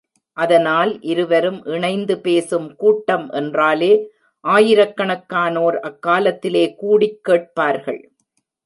அதனால் 0.37 1.01
இருவரும் 1.01 1.65
இணைந்து 1.65 2.19
பேசும் 2.19 2.75
கூட்டம் 2.75 3.29
என்றாலே 3.31 3.91
ஆயிரக்கணக்கானோர் 4.43 5.79
அக்காலத்திலே 5.81 6.75
கூடிக் 6.75 7.23
கேட்பார்கள். 7.23 8.01